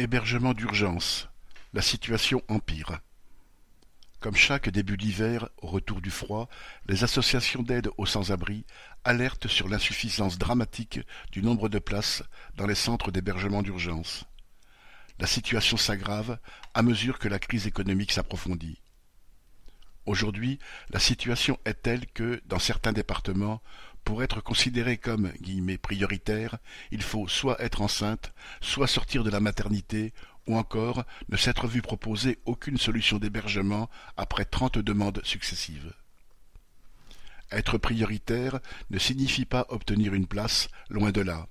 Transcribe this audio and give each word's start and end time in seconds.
Hébergement 0.00 0.54
d'urgence. 0.54 1.28
La 1.74 1.82
situation 1.82 2.42
empire. 2.48 3.00
Comme 4.20 4.34
chaque 4.34 4.70
début 4.70 4.96
d'hiver, 4.96 5.50
au 5.60 5.66
retour 5.66 6.00
du 6.00 6.10
froid, 6.10 6.48
les 6.86 7.04
associations 7.04 7.62
d'aide 7.62 7.90
aux 7.98 8.06
sans-abri 8.06 8.64
alertent 9.04 9.46
sur 9.46 9.68
l'insuffisance 9.68 10.38
dramatique 10.38 11.00
du 11.32 11.42
nombre 11.42 11.68
de 11.68 11.78
places 11.78 12.22
dans 12.56 12.66
les 12.66 12.74
centres 12.74 13.10
d'hébergement 13.10 13.60
d'urgence. 13.60 14.24
La 15.18 15.26
situation 15.26 15.76
s'aggrave 15.76 16.38
à 16.72 16.80
mesure 16.80 17.18
que 17.18 17.28
la 17.28 17.38
crise 17.38 17.66
économique 17.66 18.12
s'approfondit. 18.12 18.80
Aujourd'hui, 20.06 20.58
la 20.90 20.98
situation 20.98 21.58
est 21.64 21.82
telle 21.82 22.06
que, 22.06 22.40
dans 22.46 22.58
certains 22.58 22.92
départements, 22.92 23.62
pour 24.04 24.22
être 24.22 24.40
considéré 24.40 24.96
comme 24.96 25.32
«prioritaire», 25.82 26.58
il 26.90 27.02
faut 27.02 27.28
soit 27.28 27.60
être 27.62 27.82
enceinte, 27.82 28.32
soit 28.60 28.86
sortir 28.86 29.24
de 29.24 29.30
la 29.30 29.40
maternité, 29.40 30.12
ou 30.46 30.56
encore 30.56 31.04
ne 31.28 31.36
s'être 31.36 31.68
vu 31.68 31.82
proposer 31.82 32.38
aucune 32.44 32.78
solution 32.78 33.18
d'hébergement 33.18 33.90
après 34.16 34.44
trente 34.44 34.78
demandes 34.78 35.20
successives. 35.22 35.92
Être 37.52 37.78
prioritaire 37.78 38.60
ne 38.90 38.98
signifie 38.98 39.44
pas 39.44 39.66
obtenir 39.68 40.14
une 40.14 40.26
place, 40.26 40.68
loin 40.88 41.10
de 41.10 41.20
là. 41.20 41.46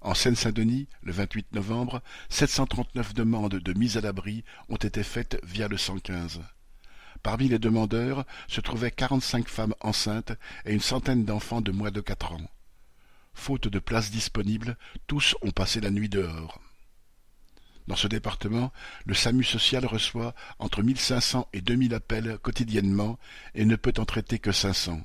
En 0.00 0.14
Seine-Saint-Denis, 0.14 0.88
le 1.02 1.12
28 1.12 1.52
novembre, 1.52 2.02
739 2.30 3.14
demandes 3.14 3.56
de 3.56 3.72
mise 3.78 3.96
à 3.98 4.00
l'abri 4.00 4.44
ont 4.70 4.76
été 4.76 5.02
faites 5.02 5.38
via 5.44 5.68
le 5.68 5.76
115. 5.76 6.40
Parmi 7.22 7.48
les 7.48 7.58
demandeurs 7.58 8.24
se 8.48 8.60
trouvaient 8.60 8.90
quarante-cinq 8.90 9.48
femmes 9.48 9.74
enceintes 9.80 10.32
et 10.64 10.72
une 10.72 10.80
centaine 10.80 11.24
d'enfants 11.24 11.60
de 11.60 11.70
moins 11.70 11.90
de 11.90 12.00
quatre 12.00 12.32
ans. 12.32 12.50
Faute 13.34 13.68
de 13.68 13.78
places 13.78 14.10
disponibles, 14.10 14.76
tous 15.06 15.36
ont 15.42 15.50
passé 15.50 15.80
la 15.80 15.90
nuit 15.90 16.08
dehors. 16.08 16.60
Dans 17.86 17.96
ce 17.96 18.08
département, 18.08 18.72
le 19.04 19.14
SAMU 19.14 19.44
social 19.44 19.84
reçoit 19.84 20.34
entre 20.58 20.82
mille 20.82 20.98
cinq 20.98 21.20
cents 21.20 21.48
et 21.52 21.60
deux 21.60 21.74
mille 21.74 21.94
appels 21.94 22.38
quotidiennement 22.38 23.18
et 23.54 23.64
ne 23.64 23.76
peut 23.76 23.94
en 23.98 24.04
traiter 24.04 24.38
que 24.38 24.52
cinq 24.52 24.74
cents. 24.74 25.02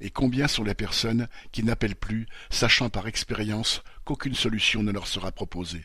Et 0.00 0.10
combien 0.10 0.46
sont 0.46 0.64
les 0.64 0.74
personnes 0.74 1.28
qui 1.50 1.64
n'appellent 1.64 1.96
plus, 1.96 2.28
sachant 2.50 2.90
par 2.90 3.08
expérience 3.08 3.82
qu'aucune 4.04 4.34
solution 4.34 4.82
ne 4.82 4.92
leur 4.92 5.06
sera 5.08 5.32
proposée? 5.32 5.84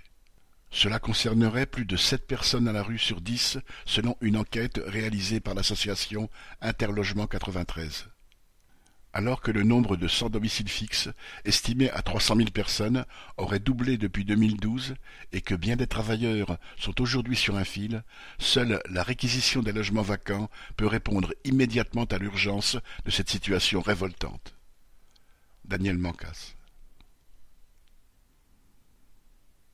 Cela 0.73 0.99
concernerait 0.99 1.67
plus 1.67 1.85
de 1.85 1.95
sept 1.95 2.25
personnes 2.25 2.67
à 2.67 2.73
la 2.73 2.81
rue 2.81 2.97
sur 2.97 3.21
dix, 3.21 3.59
selon 3.85 4.17
une 4.21 4.37
enquête 4.37 4.81
réalisée 4.85 5.39
par 5.39 5.53
l'association 5.53 6.29
Interlogement 6.61 7.27
93. 7.27 8.07
Alors 9.13 9.41
que 9.41 9.51
le 9.51 9.61
nombre 9.61 9.95
de 9.95 10.07
sans 10.07 10.31
domicile 10.31 10.67
fixe, 10.67 11.09
estimé 11.45 11.91
à 11.91 12.01
trois 12.01 12.19
cent 12.19 12.35
mille 12.35 12.51
personnes, 12.51 13.05
aurait 13.37 13.59
doublé 13.59 13.99
depuis 13.99 14.25
2012 14.25 14.95
et 15.31 15.41
que 15.41 15.53
bien 15.53 15.75
des 15.75 15.85
travailleurs 15.85 16.57
sont 16.77 16.99
aujourd'hui 16.99 17.35
sur 17.35 17.55
un 17.55 17.63
fil, 17.63 18.03
seule 18.39 18.81
la 18.89 19.03
réquisition 19.03 19.61
des 19.61 19.73
logements 19.73 20.01
vacants 20.01 20.49
peut 20.75 20.87
répondre 20.87 21.35
immédiatement 21.43 22.05
à 22.05 22.17
l'urgence 22.17 22.77
de 23.05 23.11
cette 23.11 23.29
situation 23.29 23.79
révoltante. 23.81 24.55
Daniel 25.65 25.99
Mancas 25.99 26.55